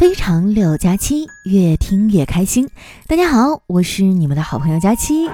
[0.00, 2.66] 非常六加七，越听越开心。
[3.06, 5.28] 大家好，我是你们的好朋友佳期。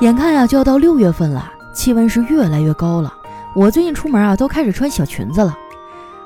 [0.00, 3.10] 眼看呀就要到六月份了，气温是越来越高了。
[3.54, 5.56] 我最近出门啊都开始穿小裙子了。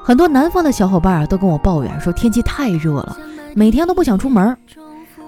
[0.02, 3.16] 很多南方的小伙伴啊都跟我抱怨说天气太热了，
[3.54, 4.56] 每天都不想出门。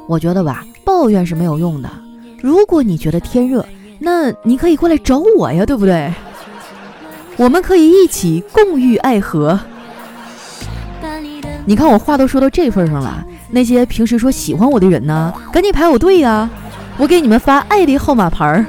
[0.08, 1.88] 我觉得吧，抱怨是没有用的。
[2.42, 3.64] 如果你觉得天热，
[4.00, 6.12] 那你可以过来找我呀，对不对？
[7.36, 9.56] 我们可以一起共浴爱河。
[11.68, 16.48] 你看我话都说到这份上了，那些平时说喜欢我的人呢，赶紧排我队呀！
[16.96, 18.64] 我给你们发爱的号码牌儿。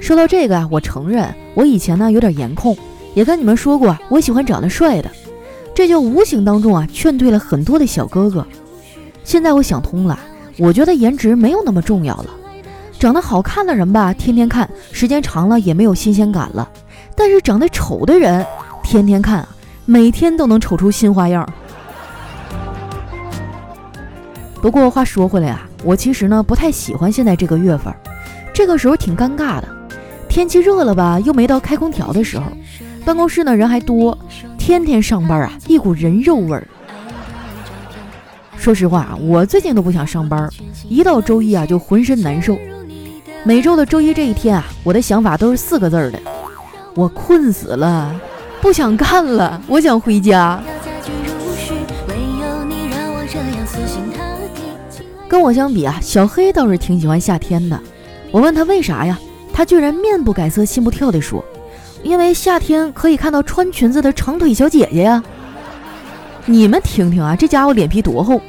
[0.00, 2.76] 说到这个啊，我承认我以前呢有点颜控，
[3.14, 5.08] 也跟你们说过我喜欢长得帅的，
[5.72, 8.44] 这就无形当中啊劝退了很多的小哥哥。
[9.22, 10.18] 现在我想通了，
[10.58, 12.30] 我觉得颜值没有那么重要了，
[12.98, 16.68] 长得好看的人吧，天天看时间长了也没有新鲜感了，
[17.14, 18.44] 但是长得丑的人，
[18.82, 19.46] 天天看。
[19.86, 21.48] 每天都能瞅出新花样。
[24.60, 27.94] 不过话说回来啊，我其实呢不太喜欢现在这个月份，
[28.52, 29.68] 这个时候挺尴尬的。
[30.28, 32.46] 天气热了吧，又没到开空调的时候，
[33.04, 34.18] 办公室呢人还多，
[34.58, 36.66] 天天上班啊，一股人肉味儿。
[38.56, 40.50] 说实话啊，我最近都不想上班，
[40.88, 42.58] 一到周一啊就浑身难受。
[43.44, 46.18] 每周的周一这一天啊，我的想法都是四个字儿的：
[46.96, 48.20] 我困死了。
[48.60, 50.60] 不想干了，我想回家。
[55.28, 57.78] 跟我相比啊，小黑倒是挺喜欢夏天的。
[58.30, 59.18] 我问他为啥呀，
[59.52, 61.44] 他居然面不改色心不跳地说
[62.02, 65.22] ：“因为夏天可以看到穿裙子的长腿小姐姐呀。”
[66.46, 68.40] 你们听听啊，这家伙脸皮多厚。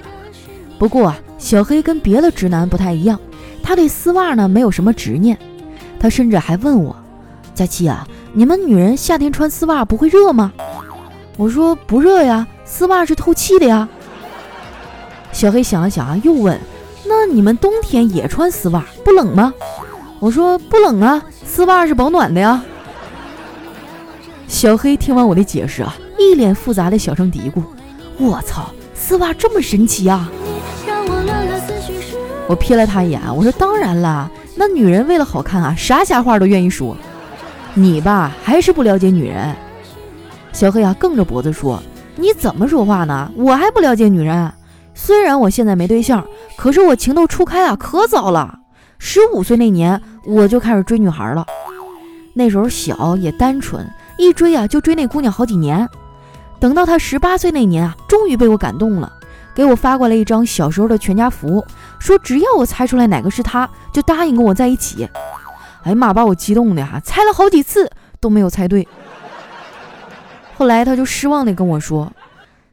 [0.78, 3.19] 不过啊，小黑跟别的直男不太一样，
[3.63, 5.38] 他对丝袜呢没有什么执念。
[6.00, 6.95] 他甚至还问我
[7.53, 10.53] ：“佳期啊。”你们女人夏天穿丝袜不会热吗？
[11.38, 13.89] 我说不热呀，丝袜是透气的呀。
[15.31, 16.56] 小黑想了想啊，又问：
[17.07, 19.51] 那你们冬天也穿丝袜不冷吗？
[20.19, 22.63] 我说不冷啊，丝袜是保暖的呀。
[24.47, 27.63] 小黑听完我的解释啊，一脸复杂的小声嘀咕：
[28.19, 30.29] 我操，丝袜这么神奇啊！
[32.47, 36.95] 我瞥了他一眼，我说当然啦，那女人为了好看啊，啥瞎话都愿意说。
[37.79, 39.55] 你吧还是不了解女人，
[40.51, 41.79] 小黑啊，梗着脖子说
[42.17, 43.31] ：“你怎么说话呢？
[43.35, 44.51] 我还不了解女人。
[44.95, 46.25] 虽然我现在没对象，
[46.57, 48.57] 可是我情窦初开啊，可早了。
[48.97, 51.45] 十五岁那年我就开始追女孩了。
[52.33, 55.88] 那时候小也单纯，一追啊就追那姑娘好几年。
[56.59, 59.13] 等到她十八岁那年啊，终于被我感动了，
[59.53, 61.63] 给我发过来一张小时候的全家福，
[61.99, 65.07] 说只要我猜出来哪个是她，就答应跟我在一起。”
[65.88, 66.14] 哎呀妈！
[66.14, 67.90] 把我激动的哈，猜了好几次
[68.20, 68.86] 都没有猜对。
[70.58, 72.12] 后来他就失望的跟我说：“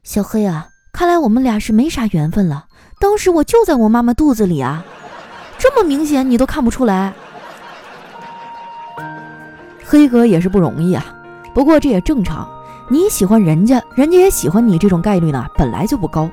[0.03, 2.65] 小黑啊，看来我们俩是没啥缘分了。
[2.99, 4.85] 当时我就在我妈妈肚子里啊，
[5.59, 7.13] 这么明显你都看不出来。”
[9.87, 11.07] 黑哥也是不容易啊，
[11.55, 12.49] 不过这也正常。
[12.91, 16.29] 你喜欢人家，人家也喜欢你，这种概率呢本来就不高。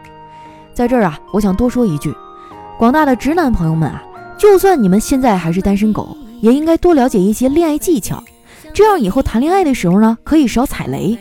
[0.74, 2.12] 在这儿啊，我想多说一句，
[2.80, 4.02] 广大的直男朋友们啊，
[4.36, 6.18] 就算你们现在还是单身狗。
[6.42, 8.22] 也应该多了解一些恋爱技巧，
[8.74, 11.18] 这样以后谈恋爱的时候呢，可以少踩雷。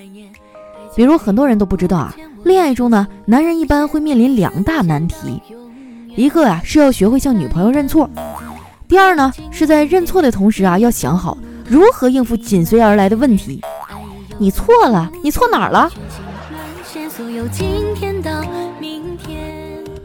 [0.97, 5.41] 比如很多人都不知道啊，恋爱中呢，男人一般会面临两大难题，
[6.16, 8.10] 一个啊是要学会向女朋友认错，
[8.88, 13.60] 第二呢是在认错的同时啊，要想好如何应付紧随而来的问题。
[14.38, 15.91] 你错了，你错哪儿了？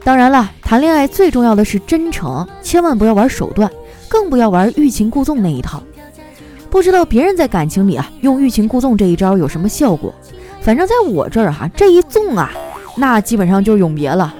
[0.03, 3.71] 当然了，谈恋爱最重要的是真诚，千万不要玩手段。
[4.15, 5.83] 更不要玩欲擒故纵那一套。
[6.69, 10.15] 不知道别人在感情里啊用欲擒故纵这一招有什么效果？
[10.61, 12.49] 反正在我这儿哈，这一纵啊，
[12.95, 14.33] 那基本上就永别了。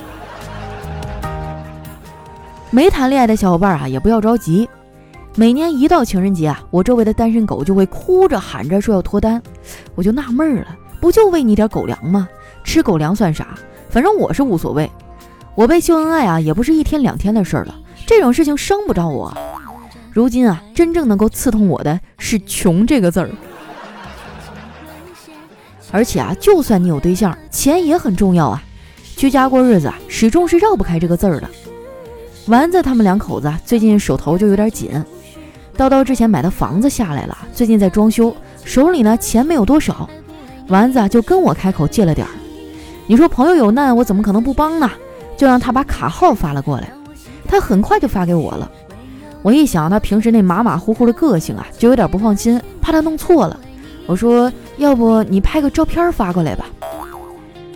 [2.70, 4.70] 没谈恋爱的小伙伴啊，也不要着急。
[5.36, 9.44] 每年一到情人节啊，我周围的单身狗就会哭着喊着说要脱单，
[9.94, 10.68] 我就纳闷了，
[11.02, 12.30] 不就喂你点狗粮吗？
[12.64, 13.50] 吃狗粮算啥？
[13.90, 14.90] 反正我是无所谓。
[15.54, 17.76] 我被秀恩爱啊，也不是一天两天的事了，
[18.08, 19.32] 这种事情伤不着我。
[20.16, 23.30] 如今啊，真正能够刺痛我的是“穷”这个字儿。
[25.92, 28.64] 而且啊，就算你有对象，钱也很重要啊。
[29.18, 31.50] 居家过日子啊，始终是绕不开这个字儿的。
[32.48, 34.90] 丸子他们两口子，最近手头就有点紧。
[35.76, 38.34] 叨叨之前买的房子下来了，最近在装修，
[38.64, 40.10] 手里呢钱没有多少。
[40.70, 42.32] 丸子啊，就跟我开口借了点儿。
[43.06, 44.90] 你说朋友有难，我怎么可能不帮呢？
[45.36, 46.90] 就让他把卡号发了过来。
[47.46, 48.72] 他很快就发给我了。
[49.46, 53.60] 我一想他平时那马马虎虎的个性啊，就有点不放心，怕他弄错了。
[54.08, 56.66] 我说要不你拍个照片发过来吧。”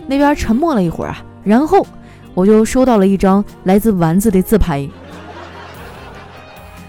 [0.08, 1.86] 那边沉默了一会儿啊，然后
[2.34, 4.84] 我就收到了一张来自丸子的自拍。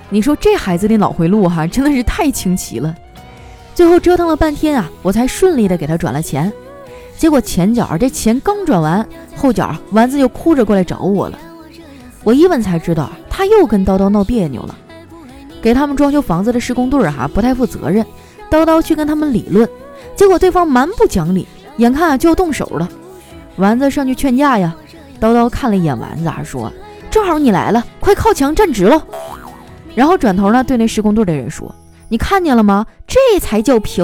[0.10, 2.96] 你说这孩子的脑回路哈，真的是太清奇了。
[3.76, 6.52] 最后折腾了半天啊，我才顺利的给他转了钱。
[7.20, 9.08] 结果前脚这钱刚转完，
[9.38, 11.38] 后脚丸子就哭着过来找我了。
[12.24, 14.76] 我一问才知道，他又跟叨叨闹别扭了。
[15.62, 18.06] 给他们装修房子的施工队儿哈不太负责任，
[18.50, 19.68] 叨叨去跟他们理论，
[20.16, 21.48] 结果对方蛮不讲理，
[21.78, 22.90] 眼看就要动手了。
[23.58, 24.76] 丸子上去劝架呀，
[25.20, 26.72] 叨叨看了一眼丸子，说
[27.12, 29.06] ：“正好你来了，快靠墙站直了。”
[29.94, 31.74] 然后转头呢对那施工队的人说
[32.10, 32.86] ：“你看见了吗？
[33.06, 34.04] 这才叫平！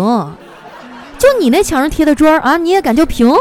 [1.17, 3.33] 就你那墙上贴的砖啊，你也敢叫平？”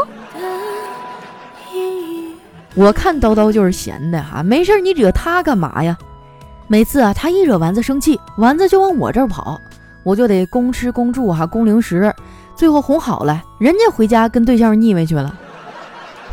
[2.77, 5.97] 我看叨叨就是闲的哈，没事你惹他干嘛呀？
[6.67, 9.59] 每次啊，他一惹丸子生气，丸子就往我这儿跑，
[10.03, 12.13] 我就得公吃公住哈，公零食，
[12.55, 15.35] 最后哄好了，人家回家跟对象腻歪去了。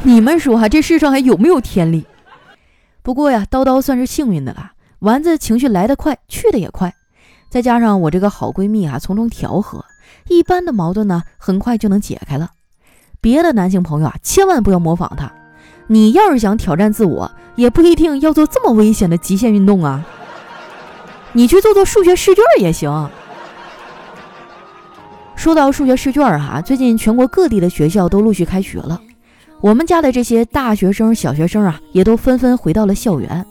[0.03, 2.05] 你们说哈，这世上还有没有天理？
[3.03, 6.93] 不过呀，叨叨算是幸运的了，丸子情绪来得快，去的也快，
[7.49, 9.83] 再加上我这个好闺蜜啊，从中调和，
[10.29, 12.51] 一般的矛盾呢，很快就能解开了。
[13.23, 15.33] 别的男性朋友啊，千万不要模仿他，
[15.87, 20.05] 你要是想挑战自我，也不一定要做这么危险的极限运动啊。
[21.33, 23.11] 你去做做数学试卷也行。
[25.35, 29.01] 说到数学试卷哈，最近全国各地的学校都陆续开学了，
[29.61, 33.45] 我们家的这些大学生、小学生啊，也都纷纷回到了校园。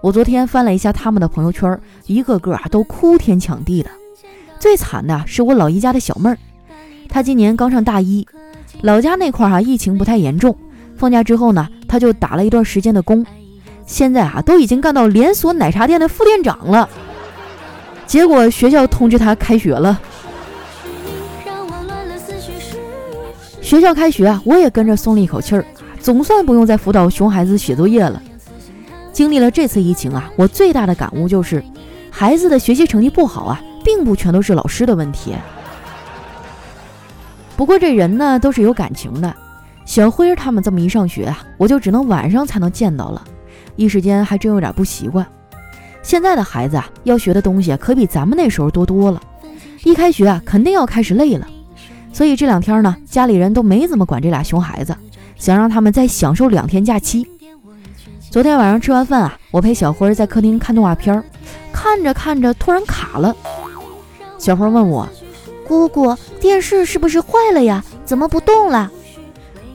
[0.00, 3.90] 我昨天翻了一下他们的朋友圈，一个个啊都哭天抢地的。
[4.58, 6.38] 最惨的是我老姨家的小妹儿，
[7.08, 8.26] 她今年刚上大一，
[8.80, 10.56] 老家那块儿哈疫情不太严重，
[11.02, 13.26] 放假之后呢，他就打了一段时间的工。
[13.84, 16.88] 现在啊，都已经干到连锁奶茶店的副店长了。
[18.06, 20.00] 结果学校通知他开学了。
[23.60, 25.66] 学校开学啊，我也跟着松了一口气儿，
[25.98, 28.22] 总算不用再辅导熊孩子写作业了。
[29.12, 31.64] 经历了这次疫情啊，我最大的感悟就是，
[32.12, 35.34] 孩子的学习成绩不好啊，并不全都是老师的问题。
[37.56, 39.34] 不过这人呢，都是有感情的。
[39.84, 43.22] 小辉儿他们这么一上学啊，我就只能晚上才能见到了。
[43.76, 45.26] 一时间还真有点不习惯。
[46.02, 49.20] 现在的孩子啊，要学的东西可比咱们那时候多多了。
[49.84, 51.46] 一开学啊，肯定要开始累了。
[52.12, 54.96] 所以这两天呢，家里人都没怎么管这俩熊孩子，
[55.36, 57.26] 想让他们再享受两天假期。
[58.30, 61.22] 昨天晚上吃完饭啊，我陪小辉在客厅看动画片，
[61.72, 63.34] 看着看着突然卡了。
[64.38, 65.08] 小辉问我
[65.66, 67.84] ：“姑姑，电视是不是坏了呀？
[68.04, 68.90] 怎么不动了？”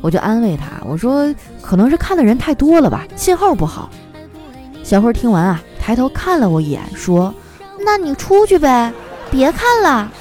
[0.01, 3.89] 我就安慰他，我说可能是看的人太多了吧，信号不好。
[4.83, 7.33] 小慧听完啊，抬头看了我一眼，说
[7.83, 8.93] ：“那你出去呗，
[9.29, 10.11] 别看了。”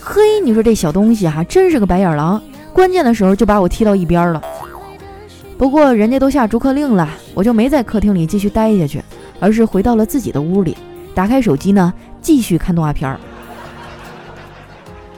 [0.00, 2.42] 嘿，你说这小东西哈，真是个白眼狼，
[2.72, 4.42] 关键的时候就把我踢到一边了。
[5.56, 9.00] 不过人家都下逐客令了，我就没在客厅里继续待下去，
[9.38, 10.76] 而是回到了自己的屋里，
[11.14, 13.20] 打开手机呢，继续看动画片儿。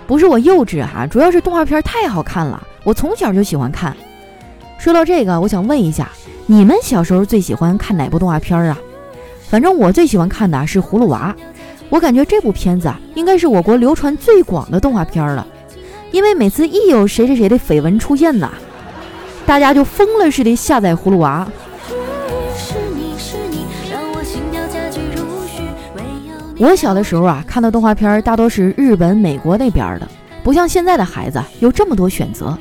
[0.07, 2.63] 不是我幼稚哈，主要是动画片太好看了。
[2.85, 3.97] 我从小就喜欢看。
[4.79, 6.11] 说到这个，我想问一下，
[6.47, 8.79] 你们小时候最喜欢看哪部动画片啊？
[9.49, 11.35] 反正我最喜欢看的是《葫芦娃》，
[11.89, 15.47] 我感觉这部片子啊，应该是我国流传最广的动画片了。
[16.11, 18.51] 因为每次一有谁谁谁的绯闻出现呐，
[19.47, 21.47] 大家就疯了似的下载《葫芦娃》。
[25.17, 25.44] 我
[26.57, 30.07] 我小的时候啊，看的动画片大多是日本、美国那边的。
[30.45, 32.57] 不像现在的孩子有这么多选择。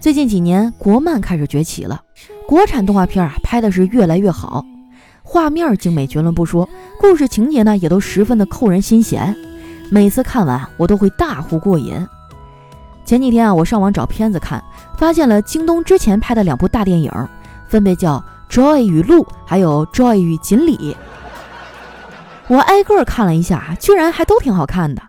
[0.00, 2.00] 最近几年，国漫开始崛起了，
[2.48, 4.64] 国产动画片啊拍的是越来越好，
[5.22, 6.68] 画面精美绝伦不说，
[6.98, 9.34] 故事情节呢也都十分的扣人心弦。
[9.90, 11.94] 每次看完，我都会大呼过瘾。
[13.04, 14.62] 前几天啊，我上网找片子看，
[14.98, 17.12] 发现了京东之前拍的两部大电影，
[17.68, 20.76] 分别叫《Joy 与鹿》还有《Joy 与锦鲤》。
[22.48, 25.02] 我挨个看了一下，居然还都挺好看的。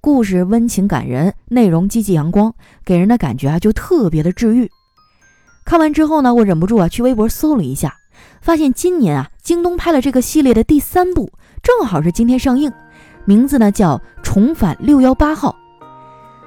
[0.00, 4.68] 故事温情感人，内容积极阳光，给人的感觉啊就特别的治愈。
[5.64, 7.94] 看完之后呢，我忍不住啊去微博搜了一下，
[8.40, 11.30] 发现今年啊京东拍了这个系列的第三部，
[11.62, 12.72] 正好是今天上映，
[13.24, 15.54] 名字呢叫《重返六幺八号》。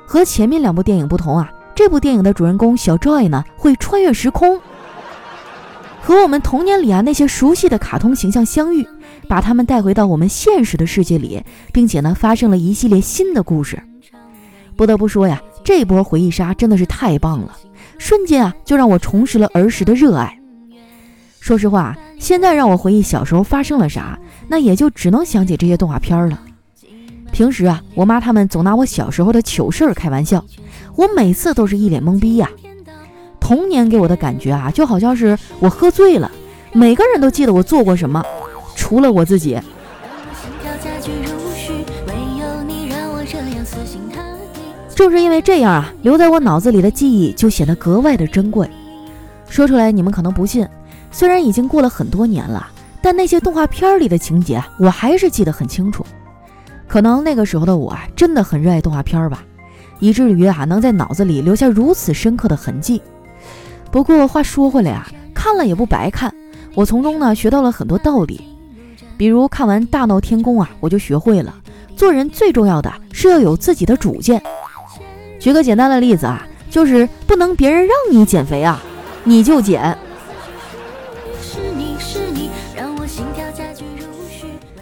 [0.06, 4.60] 和前面两部电影不同啊，这部电影的主人公小 Joy 呢会穿越时空，
[6.02, 8.86] 和我们童年里啊那些熟悉的卡通形象相遇。
[9.26, 13.82] 把他们带回到我们现实的世界里，并且呢，发生了一系列新的故事。
[14.76, 17.56] 不得不说呀，这波回忆杀真的是太棒了，
[17.98, 20.38] 瞬间啊就让我重拾了儿时的热爱。
[21.40, 26.40] 说实话，现在让我回忆小时候发生了啥，那也就只能想起这些动画片了。
[27.32, 30.44] 平时啊，我妈他们总拿我小时候的糗事儿开玩笑，
[30.96, 32.50] 我每次都是一脸懵逼呀。
[33.40, 36.32] 童年给我的感觉啊，就好像是我喝醉了，
[36.74, 38.24] 每个人都记得我做过什么，
[38.76, 39.60] 除了我自己。
[44.96, 48.70] 正是因为这样啊，留在我脑子里的记忆就显得格外的珍贵。
[49.48, 50.68] 说出来你们可能不信，
[51.12, 52.68] 虽然已经过了很多年了，
[53.02, 56.04] 但那些动画片里的情节我还是记得很清楚。
[56.88, 59.44] 可能那个时候的我啊，真的很热爱动画片吧，
[60.00, 63.02] 以至于啊能在脑子里留下如此深刻的痕迹。
[63.92, 66.34] 不过话说回来啊，看了也不白看，
[66.74, 68.42] 我从中呢学到了很多道理。
[69.18, 71.54] 比如看完《大闹天宫》啊，我就学会了
[71.96, 74.42] 做人最重要的是要有自己的主见。
[75.40, 78.82] 举个简单的例子啊，就是不能别人让你减肥啊，
[79.24, 79.98] 你就减。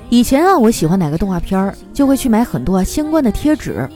[0.10, 3.90] 以前啊，我喜欢哪个动画片儿，就会去买很多啊相关的贴纸。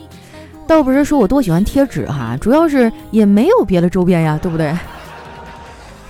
[0.66, 4.76] 倒不是说我多喜欢贴纸哈，主要是也没有别的周边呀，对不对？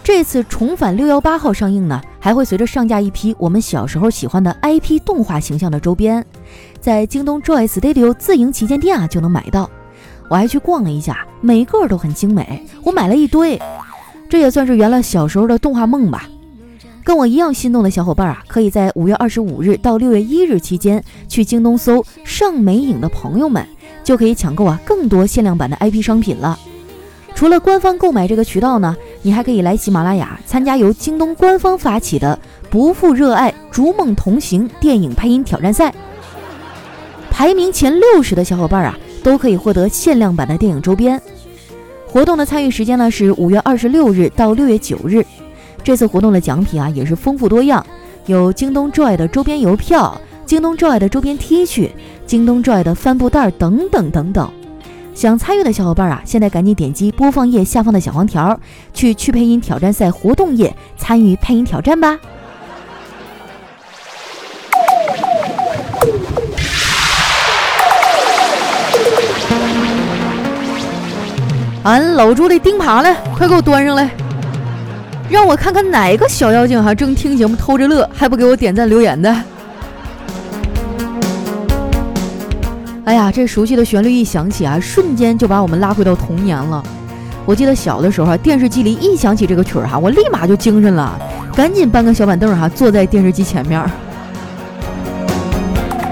[0.09, 6.25] 这次重返六幺八号上映呢，还会随着上架一批我们小时候喜欢的 IP 动画形象的周边，
[6.81, 9.69] 在京东 Joy Studio 自营旗舰店啊就能买到。
[10.31, 13.61] 我还去逛了一下，每个都很精美，我买了一堆，
[14.31, 16.27] 这也算是圆了小时候的动画梦吧。
[17.05, 23.63] 跟我一样心动的小伙伴啊，可以在五月二十五日到六月一日期间去京东搜“上美影”的朋友们，
[24.03, 26.59] 就可以抢购啊更多限量版的 IP 商品了。
[27.35, 32.39] 除了官方购买这个渠道呢，你还可以来喜马拉雅参加由京东官方发起的
[32.71, 35.93] “不负热爱，逐梦同行”电影配音挑战赛。
[37.31, 41.21] 排名前六十的小伙伴啊，都可以获得限量版的电影周边。
[42.07, 45.25] 活动的参与时间呢是五月二十六日到六月九日。
[45.85, 47.85] 这次活动的奖品啊也是丰富多样，
[48.27, 51.91] 有京东 Joy 的周边邮票、京东 Joy 的周边 T 恤、
[52.27, 54.51] 京东 Joy 的帆布袋等等等等。
[55.19, 58.57] 想参与的小伙伴啊，现在赶紧点击播放页下方的小黄条，
[58.95, 62.17] 去去配音挑战赛活动页参与配音挑战吧。
[71.83, 74.09] 俺老朱的钉耙了，快给我端上来，
[75.29, 79.35] 让我看看哪个小妖精哈正听节目偷着乐，还不给我点赞留言的。
[83.09, 86.85] 哎呀，这熟悉的旋律一响起啊，瞬间就把我们拉回到童年了。
[87.47, 91.19] 我记得小的时候啊，电视机里一响起这个曲儿哈，我立马就精神了，
[91.55, 93.83] 赶紧搬个小板凳哈，坐在电视机前面。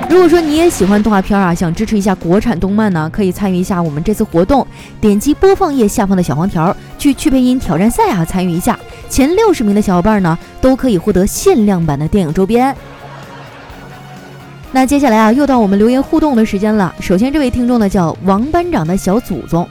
[0.08, 4.66] 如果说你也喜欢动画片啊，想支持一下国产动漫呢，可以参与一下我们这次活动，
[4.98, 8.78] 点击播放页下方的小黄条，去去配音挑战赛啊参与一下，
[9.10, 12.74] 前六十名的小伙伴呢，都可以获得限量版的电影周边。
[14.76, 16.94] 那接下来啊，又到我们留言互动的时间了。
[17.00, 19.66] 首先，这位听众呢叫王班长的小祖宗，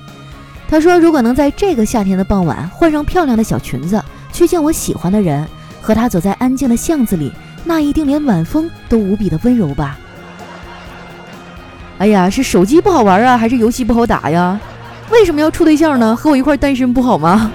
[0.68, 5.48] 他说：“如果能在这个夏天的傍晚换上漂亮的小裙子，去见我喜欢的人，
[5.80, 7.32] 和他走在安静的巷子里，
[7.64, 9.96] 那一定连晚风都无比的温柔吧。”
[12.00, 14.60] 哎呀，是手机不好玩啊，还是游戏不好打呀？
[15.12, 16.16] 为什么要处对象呢？
[16.16, 17.52] 和我一块单身不好吗？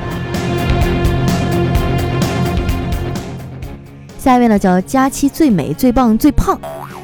[4.21, 6.57] 下一位呢叫佳期最美最棒最胖。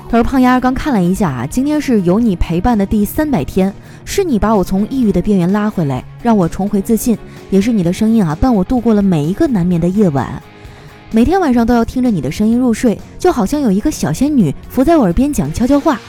[0.08, 7.18] 他说：“胖丫刚看了一下啊，今天是有你陪伴的第三百天，是你把我从抑郁的边缘拉回来，让我重回自信，
[7.50, 10.40] 也是你的声音啊伴我度过了每一个难眠的夜晚。
[11.10, 16.00] 每天晚上都要听着你的声音入睡，就好像有一个小仙女伏在我耳边讲悄悄话。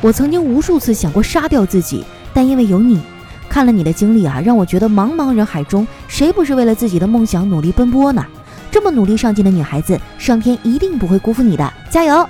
[0.00, 3.00] 我曾经无数次想过杀掉自己，但因为有你，
[3.48, 8.24] 看了你的经历啊，让我觉得茫茫人海中，谁不是为了自己的梦想努力奔波呢？
[8.72, 12.28] 这么努力上进的女孩子，上天一定不会辜负你的，加油！”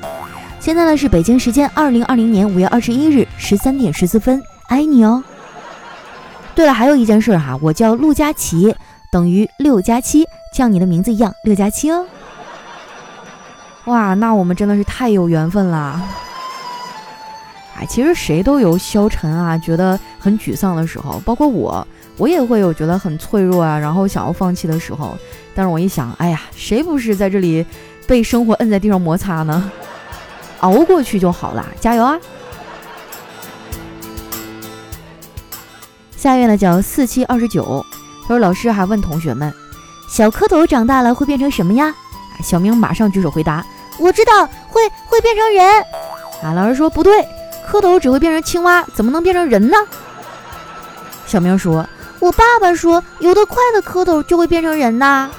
[0.58, 5.22] 现在呢是北京时间二零二零年五月二十一日十三点十四分，爱你哦。
[6.54, 8.74] 对了，还有一件事哈，我叫陆佳琪，
[9.12, 12.04] 等于六加七，像你的名字一样，六加七哦。
[13.84, 16.02] 哇，那我们真的是太有缘分啦！
[17.78, 21.86] 哎，其实谁都有消沉啊，觉得很沮丧的时候，包括我，
[22.16, 25.16] 我也会有觉得很脆弱啊，然后想要放弃的时候。
[25.54, 27.64] 但是我一想，哎呀，谁不是在这里
[28.06, 29.70] 被生活摁在地上摩擦呢？
[30.60, 32.18] 熬过去就好了，加油啊！
[36.16, 37.84] 下一位呢叫四七二十九，
[38.22, 39.52] 他说老师还问同学们，
[40.08, 41.94] 小蝌蚪长大了会变成什么呀？
[42.42, 43.64] 小明马上举手回答，
[43.98, 45.82] 我知道会会变成人。
[46.42, 47.26] 啊，老师说不对，
[47.70, 49.76] 蝌蚪只会变成青蛙，怎么能变成人呢？
[51.26, 51.86] 小明说，
[52.18, 55.30] 我爸爸说游得快的蝌蚪就会变成人呐。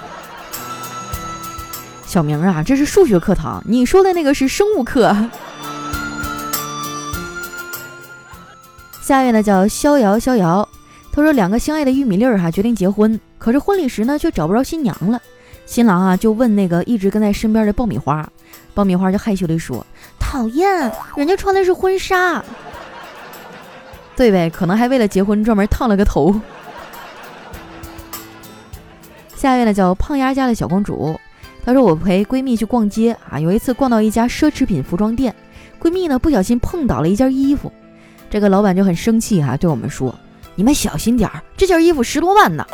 [2.08, 5.14] 小明啊，这是数学课堂，你说的那个是生物课。
[9.02, 10.68] 下一位呢叫逍遥逍遥，
[11.12, 15.22] 他说两个相爱的玉米粒儿哈决定结婚，可是婚礼时呢却找不着新娘了。
[15.66, 18.26] 新郎啊就问那个一直跟在身边的爆米花，
[18.74, 19.86] 爆米花就害羞地说
[20.18, 22.42] ：“讨厌，人家穿的是婚纱。”
[24.16, 26.34] 对呗，可能还为了结婚专门烫了个头。
[29.36, 31.20] 下一位呢叫胖丫家的小公主，
[31.68, 35.36] 她说我陪闺蜜去逛街啊，有一次逛到一家奢侈品服装店，
[35.82, 37.70] 闺蜜呢不小心碰倒了一件衣服，
[38.30, 40.16] 这个老板就很生气哈，对我们说
[40.56, 42.66] ：“你们小心点儿，这件衣服十多万呢。”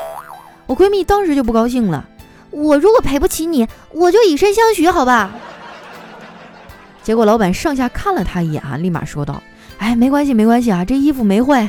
[0.68, 2.08] 我闺蜜当时就不高兴了，
[2.52, 5.32] 我如果赔不起你，我就以身相许，好吧？
[7.02, 9.42] 结果老板上下看了她一眼啊，立马说道
[9.80, 11.68] ：“哎，没关系，没关系啊，这衣服没坏。”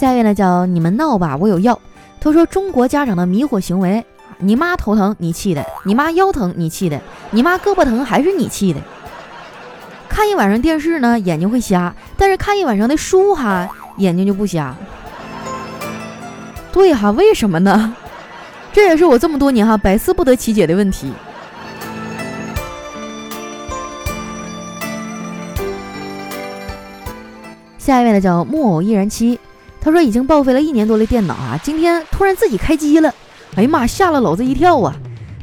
[0.00, 1.78] 下一位呢叫你们闹吧，我有药。
[2.22, 4.02] 他说中国家长的迷惑行为，
[4.38, 6.98] 你妈头疼你气的，你妈腰疼你气的，
[7.30, 8.80] 你妈胳膊疼还是你气的。
[10.08, 14.74] 看一晚上电视呢，眼睛会瞎，但是看一晚上的书哈，眼睛就不瞎。
[16.72, 17.94] 对哈，为什么呢？
[18.72, 21.12] 这也是我这么多年哈百思不得其解的问题。
[27.76, 29.38] 下一位呢叫木偶一人妻。
[29.80, 33.12] 他说已经报废了一年多的电脑啊，今天突然自己开机了，
[33.56, 34.94] 哎呀妈，吓了老子一跳啊！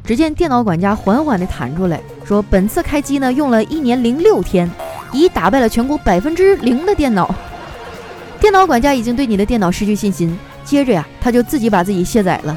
[0.03, 4.69] 只见电脑管家缓缓地弹出来，说本次开机呢用了一年零六天，
[5.11, 7.33] 已打败了全国百分之零的电脑。
[8.39, 12.55] 电脑管家已经对你的电脑失去信心，接着呀，他就自己把自己卸载了。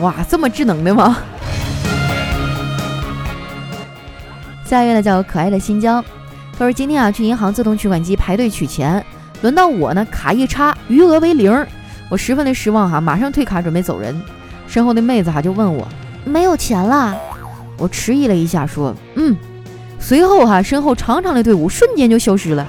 [0.00, 1.18] 哇，这么智能的吗？
[4.64, 6.02] 下一位呢叫可爱的新疆，
[6.58, 9.04] 他说今天啊去银行自动取款机排队取钱。
[9.44, 11.66] 轮到我呢，卡一插，余额为零，
[12.08, 14.18] 我十分的失望哈，马上退卡准备走人。
[14.66, 15.86] 身后的妹子哈就问我
[16.24, 17.14] 没有钱了，
[17.76, 19.36] 我迟疑了一下说嗯，
[20.00, 22.66] 随后哈身后长长的队伍瞬间就消失了。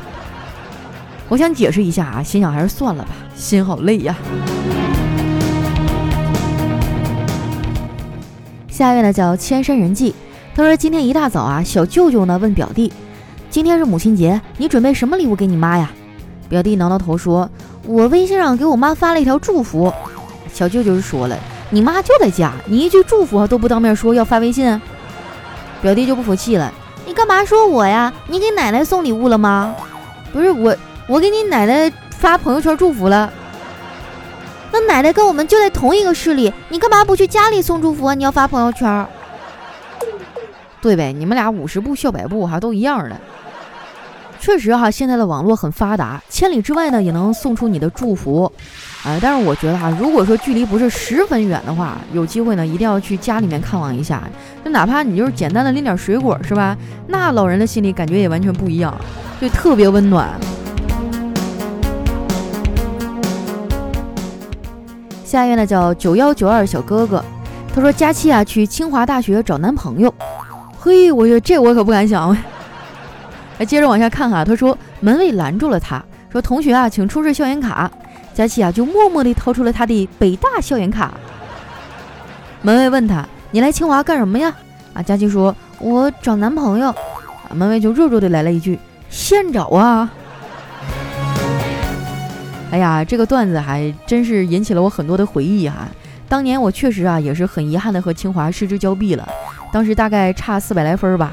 [1.29, 4.13] 我想解释一下啊，心想还是算了吧，心好累呀。
[8.67, 10.13] 下一位呢叫千山人迹，
[10.53, 12.91] 他说今天一大早啊，小舅舅呢问表弟，
[13.49, 15.89] 今天是母亲节，你准备什么礼物给你妈呀？
[16.47, 17.49] 表弟挠挠头说
[17.85, 19.91] ：“我微信上给我妈发了一条祝福。”
[20.53, 21.37] 小舅舅说了
[21.69, 24.79] ：“你妈就在家，你一句祝福都不当面说，要发微信？”
[25.81, 26.71] 表弟就不服气了
[27.05, 28.13] ：“你干嘛说我呀？
[28.27, 29.75] 你给奶奶送礼物了吗？
[30.31, 30.75] 不是我，
[31.07, 33.31] 我给你奶奶发朋友圈祝福了。
[34.71, 38.13] 那奶奶跟我们就在同一个市里，你干嘛不去家里送祝福？
[38.13, 39.05] 你要发朋友圈？
[40.81, 41.11] 对呗？
[41.11, 43.19] 你们俩五十步笑百步，哈，都一样的。”
[44.45, 48.43] 确实哈，现在的网络很发达，千里之外呢也能送出你的祝福，
[49.03, 49.17] 啊！
[49.19, 54.21] 但是我觉得哈，如果说距离不是十分远的话，有机会呢一定要去家里面看望一下，
[54.63, 56.77] 就哪怕你就是简单的拎点水果是吧？
[57.07, 58.95] 那老人的心里感觉也完全不一样，
[59.41, 60.29] 就特别温暖。
[65.25, 67.25] 下一位呢叫九幺九二小哥哥，
[67.73, 70.13] 他说佳期啊去清华大学找男朋友，
[70.79, 72.37] 嘿，我觉得这我可不敢想。
[73.57, 74.43] 哎，接着往下看哈。
[74.43, 77.89] 他说门卫拦住了他，说：“同学啊，请出示校园卡。”
[78.33, 81.13] 佳琪啊，就默默地掏出了他的北大校园卡。
[82.61, 84.53] 门卫问他：“你来清华干什么呀？”
[84.93, 86.89] 啊，佳琪说：“我找男朋友。”
[87.47, 88.77] 啊，门卫就弱弱的来了一句
[89.09, 90.11] ：“现找啊！”
[92.71, 95.87] 哎呀，这个段子还真是引起了我很多的回忆哈。
[96.27, 99.25] 当年我确实啊，也是很遗憾的和清华失之交臂了，
[99.71, 101.31] 当时大概差四百来分吧。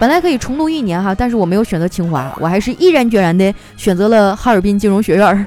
[0.00, 5.46] 本来可以重读一年哈，但是我没有选择清华，我还是毅然决然的选择了哈尔滨金融学院。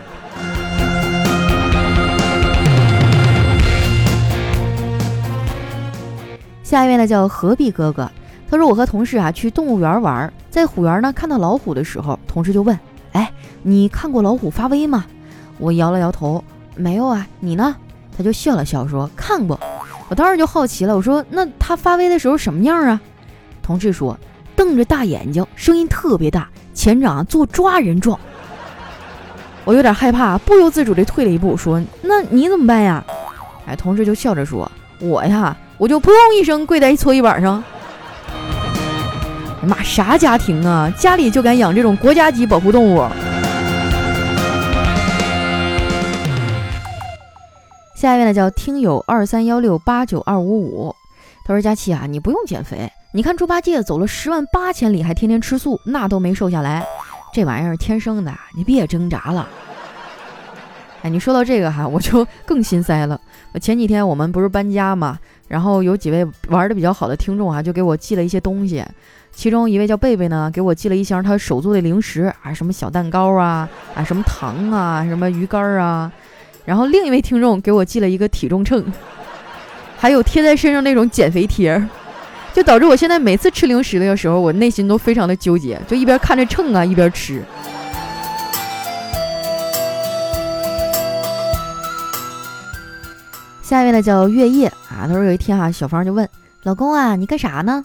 [6.61, 8.07] 下一位呢叫何必哥哥，
[8.47, 12.79] 他说我和同事啊去动物园玩，在虎园呢看到老虎的时候，同事就问
[13.13, 13.31] ：“哎，
[13.63, 15.03] 你看过老虎发威吗？”
[15.57, 16.43] 我摇了摇头，
[16.75, 17.75] 没有啊，你呢？
[18.15, 19.59] 他就笑了笑说：“看过。”
[20.09, 23.01] 我当时就好奇了，我说：“那他发威的时候什么样啊？”
[23.63, 24.15] 同事说。
[24.55, 28.19] 瞪着大眼睛，声音特别大，前掌做抓人状。
[29.65, 33.03] 我有点害怕，不由自主地退了一步，说：“那你怎么办呀？”
[33.65, 37.63] 哎，同事就笑着说：“我呀，我就扑通一声跪在搓衣板上。”
[39.65, 40.91] 妈，啥家庭啊？
[40.97, 43.07] 家里就敢养这种国家级保护动物？
[47.95, 50.93] 下一位呢，叫听友二三幺六八九二五五，
[51.45, 56.83] 他说：“佳琪啊，你不用减肥。”你看猪八戒走了十万八千里，还天天吃素，那都没瘦下来，
[57.31, 59.47] 这玩意儿天生的，你别挣扎了。
[61.03, 63.21] 哎，你说到这个哈，我就更心塞了。
[63.61, 68.83] 前几天我们不是搬家嘛，然后有几位玩的比较好的听众啊，就给我寄了一些东西。
[69.31, 76.11] 其中一位叫贝贝呢，给我寄了一箱他手做的零食啊，什么小蛋糕啊，啊什么糖啊，什么鱼干啊。
[76.65, 78.83] 然后另一位听众给我寄了一个体重秤，
[79.99, 81.79] 还有贴在身上那种减肥贴，
[82.53, 87.43] 就导致我现在每次吃零食的时候，我内心都非常的纠结，就一边看着秤啊，一边吃。
[93.61, 96.29] 下一位呢叫月夜啊，他说有一天哈，小芳就问
[96.61, 97.83] 老公啊，你干啥呢？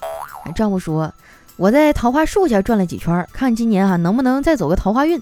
[0.54, 1.12] 丈夫说
[1.56, 5.20] 我在桃花树下转了几圈，看今年哈能不能再走个桃花运。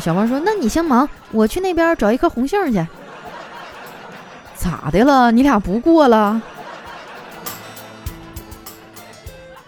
[0.00, 2.84] 小芳说那你先忙，我去那边找一颗红杏去。
[4.56, 5.30] 咋的了？
[5.30, 6.42] 你俩不过了？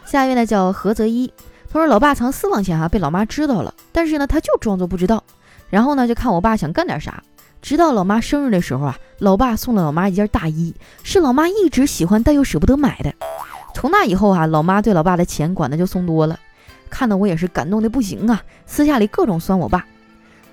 [0.09, 1.31] 下一位呢叫何泽一，
[1.71, 5.23] 他说老爸藏私房钱哈被老妈知道了，但是呢他就装作不知道，
[5.69, 7.23] 然后呢就看我爸想干点啥。
[7.61, 13.13] 直到老妈生日的时候啊，老爸送了老妈一件大衣，是老妈一直喜欢但又舍不得买的。
[13.75, 16.39] 从那以后啊，老妈对老爸的钱管的就松多了，
[16.89, 19.85] 看得我也是感动的不行啊，私下里各种酸我爸。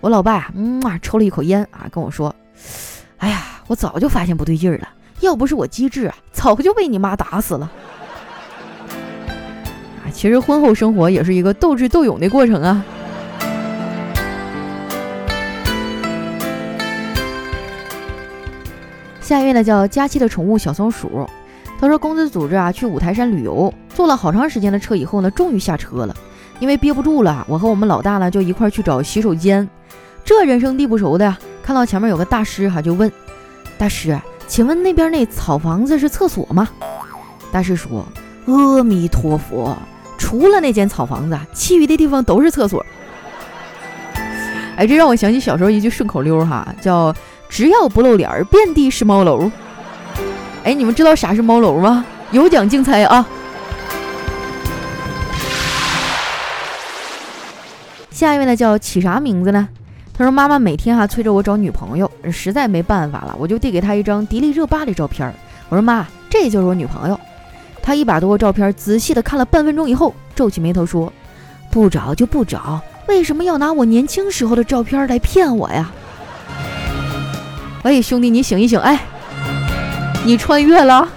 [0.02, 2.36] 我老爸呀，嗯啊，抽了一口烟啊，跟我说
[3.18, 4.90] ：“哎呀，我早就发现不对劲了，
[5.22, 7.72] 要不是我机智啊，早就被你妈打死了。”
[10.16, 12.84] 其实婚后生活也是一个斗智斗勇的过程啊。
[19.20, 21.28] 下一位呢叫佳期的宠物小松鼠，
[21.80, 26.16] 他说公司组织啊去五台山旅游，坐了好长时间的车以后呢，终于下车了。
[26.60, 29.68] 因为憋不住了，我和我们老大呢就一块去找洗手间。
[30.24, 33.12] 这人生地不熟的呀，看到前面有个大师哈，就问
[33.78, 36.70] 大师，请问那边那草房子是厕所吗？
[37.52, 38.06] 大师说
[38.46, 39.76] 阿弥陀佛，
[40.26, 42.84] 除了那间草房子，其余的地方都是厕所。
[44.76, 47.16] 哎，这让我想起小时候一句顺口溜哈，叫。
[47.48, 49.52] 只要不露脸儿，遍地是猫楼。
[50.64, 52.04] 哎，你们知道啥是猫楼吗？
[52.32, 53.26] 有奖竞猜啊！
[58.10, 59.70] 下一位呢，叫起啥名字呢？
[60.18, 65.32] 他说：“妈妈每天哈催着我找女朋友，实在没办法了，我就递给他一张迪丽热巴的照片。
[65.70, 67.18] 我说妈，这就是我女朋友。
[67.86, 71.14] 他一把夺过照片，仔细的看了半分钟以后，皱起眉头说：
[71.70, 75.92] 不找就不找，为什么要拿我年轻时候的照片来骗我呀？”
[77.86, 78.80] 喂，兄弟，你醒一醒！
[78.80, 79.00] 哎，
[80.26, 81.08] 你穿越了。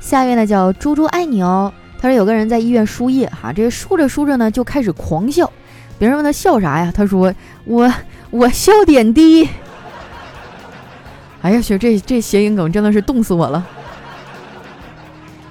[0.00, 1.70] 下一位呢，叫猪猪爱你哦。
[2.00, 5.52] 他说有个人在医院输液，哈，这输着输着呢，就开始狂笑。
[5.98, 6.90] 别人问他笑啥呀？
[6.94, 7.34] 他说
[7.66, 7.92] 我
[8.30, 9.46] 我笑点滴。
[11.42, 13.64] 哎呀，学这这谐音梗真的是冻死我了。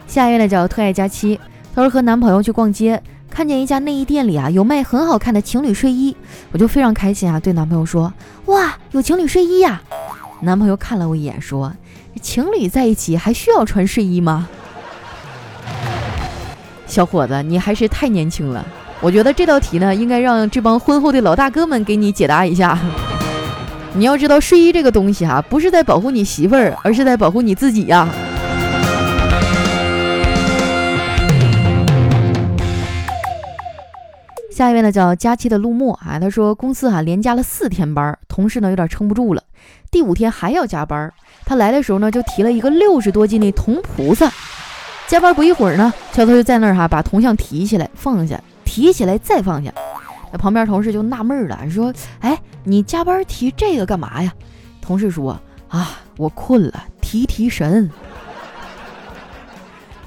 [0.08, 1.40] 下一位呢，叫特爱佳期。
[1.74, 3.02] 她说和男朋友去逛街。
[3.30, 6.16] 看见一家内衣店里啊有卖很好看的情侣睡衣，
[6.52, 8.12] 我就非常开心啊，对男朋友说
[8.48, 9.80] ：“哇，有情侣睡衣呀！”
[10.42, 11.72] 男朋友看了我一眼说
[12.20, 14.50] ：“情侣在一起还需要穿睡衣吗？”
[16.88, 18.66] 小伙子，你还是太年轻了。
[19.02, 22.80] 我觉得这道题呢，应该让这帮婚后的老大哥们给你解答一下。
[23.94, 28.08] 你要知道，睡衣这个东西哈，不是在保护你媳妇儿，而是在保护你自己呀。
[34.52, 39.44] 下一位呢叫佳期的陆墨啊，他说公司哈连加了四天班，同事呢有点撑不住了，
[39.92, 41.12] 第五天还要加班。
[41.46, 44.32] 他来的时候呢就提了一个六十多斤的铜菩萨，
[45.08, 49.72] 加班不一会儿呢，小偷就在那儿哈把铜像提起来放下，提起来再放下。
[50.32, 54.32] 那旁边同事就纳闷了，说：“哎，你加班提这个干嘛呀？”
[54.82, 57.90] 同事说：“啊，我困了，提提神。”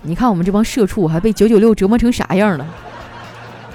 [0.02, 2.66] 你看我们这帮社畜还被九九六折磨成啥样了？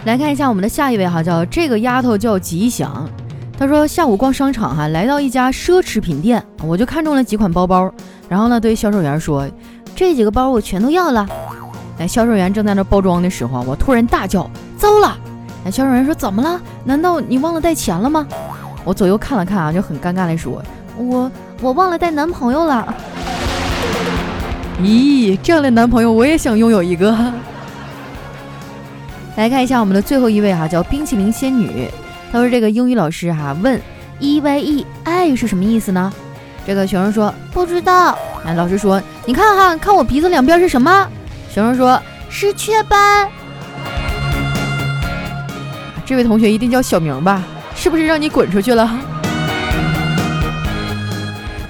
[0.06, 3.08] 来看一下我们的下一位哈，叫这个丫头叫吉祥。
[3.58, 7.92] 她说下午逛商场哈，来到一家奢侈品店，我就看中了几款包包，
[8.28, 9.48] 然后呢对销售员说，
[9.96, 11.28] 这几个包我全都要了。
[12.00, 15.18] 哎，销售员正在那包装的时候，我突然大叫，糟了！
[15.66, 16.62] 哎，销售员说怎么了？
[16.84, 18.26] 难道你忘了带钱了吗？
[18.84, 20.64] 我左右看了看啊，就很尴尬的说，
[20.96, 22.94] 我我忘了带男朋友了。
[24.80, 27.18] 咦，这样的男朋友我也想拥有一个。
[29.38, 31.90] 来看一下我们的最后一位哈，叫冰淇淋仙女。
[32.32, 33.82] 她说：“这个英语老师哈问
[34.20, 36.14] ，E Y E 爱是什么意思呢？”
[36.68, 41.08] 这个学生说：“不知道。”哎，老师说：“你看哈，看我鼻子两边是什么？”
[41.50, 42.00] 学生说
[42.30, 43.28] ：“是雀斑。”
[46.06, 47.44] 这位同学一定叫小明吧？
[47.76, 48.88] 是不是让你滚出去了？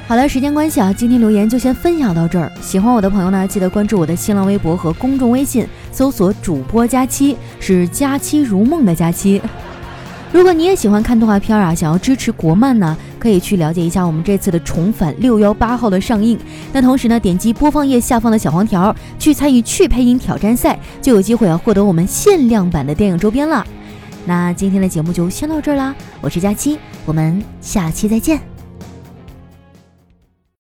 [0.07, 2.51] 好了，时间关系啊，今天留言就先分享到这儿。
[2.61, 5.65] 喜欢我的朋友呢，记得关注我的新浪微博和公众微信。
[5.91, 9.41] 搜索主播佳期，是佳期如梦的佳期。
[10.33, 16.37] 如果你也喜欢看动画片啊，想要支持国漫呢，可以去了解一下我们这次的重返六幺八号的上映。
[16.73, 23.65] 那同时呢，点击播放页下方的小黄条，去参与去配音挑战赛，就有机会啊获得我们限量版的电影周边了。
[24.25, 28.54] 那今天的节目就先到这儿啦，我是佳期，我们下期再见。